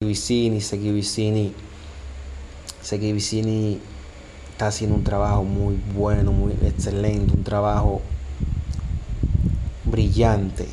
Vicini, 0.00 0.60
Seki 0.60 0.90
Vicini, 0.92 1.52
Seki 2.82 3.12
Vicini 3.12 3.80
está 4.50 4.68
haciendo 4.68 4.96
un 4.96 5.04
trabajo 5.04 5.44
muy 5.44 5.80
bueno, 5.96 6.32
muy 6.32 6.52
excelente, 6.62 7.34
un 7.34 7.44
trabajo 7.44 8.02
brillante, 9.84 10.66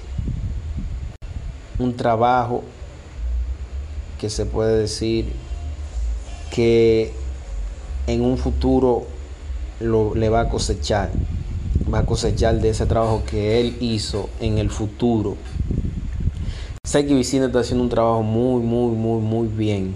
un 1.79 1.95
trabajo 1.95 2.63
que 4.19 4.29
se 4.29 4.45
puede 4.45 4.77
decir 4.77 5.25
que 6.51 7.11
en 8.07 8.21
un 8.21 8.37
futuro 8.37 9.07
lo, 9.79 10.13
le 10.13 10.29
va 10.29 10.41
a 10.41 10.49
cosechar, 10.49 11.09
va 11.91 11.99
a 11.99 12.05
cosechar 12.05 12.59
de 12.59 12.69
ese 12.69 12.85
trabajo 12.85 13.23
que 13.25 13.59
él 13.59 13.77
hizo 13.79 14.29
en 14.39 14.57
el 14.57 14.69
futuro. 14.69 15.37
Seki 16.83 17.13
Vicini 17.13 17.45
está 17.45 17.59
haciendo 17.59 17.83
un 17.83 17.89
trabajo 17.91 18.23
muy, 18.23 18.59
muy, 18.63 18.95
muy, 18.95 19.21
muy 19.21 19.47
bien. 19.47 19.95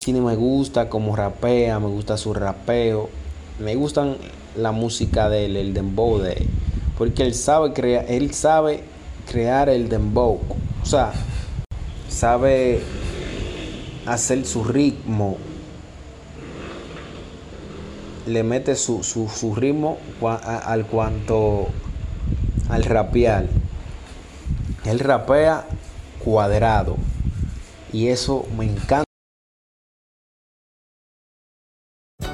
Cine 0.00 0.20
me 0.20 0.36
gusta 0.36 0.88
como 0.88 1.16
rapea, 1.16 1.78
me 1.78 1.88
gusta 1.88 2.16
su 2.16 2.34
rapeo, 2.34 3.08
me 3.58 3.74
gustan 3.74 4.16
la 4.56 4.72
música 4.72 5.28
de 5.28 5.46
él, 5.46 5.56
el 5.56 5.74
dembow 5.74 6.18
de 6.18 6.32
él, 6.34 6.48
porque 6.98 7.22
él 7.22 7.34
sabe 7.34 7.72
crear, 7.72 8.04
él 8.08 8.32
sabe 8.32 8.84
crear 9.30 9.68
el 9.68 9.88
dembow, 9.88 10.40
o 10.82 10.86
sea, 10.86 11.12
sabe 12.08 12.82
hacer 14.06 14.44
su 14.46 14.64
ritmo, 14.64 15.36
le 18.26 18.42
mete 18.42 18.76
su, 18.76 19.02
su, 19.02 19.28
su 19.28 19.54
ritmo 19.54 19.98
al 20.20 20.86
cuanto 20.86 21.68
al 22.68 22.84
rapear. 22.84 23.46
Él 24.84 24.98
rapea 25.00 25.64
cuadrado. 26.24 26.96
Y 27.92 28.08
eso 28.08 28.46
me 28.56 28.64
encanta. 28.64 29.05